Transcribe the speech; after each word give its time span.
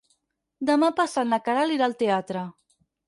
Demà 0.69 0.89
passat 1.01 1.29
na 1.33 1.39
Queralt 1.49 1.75
irà 1.77 1.87
al 1.91 1.95
teatre. 2.01 2.47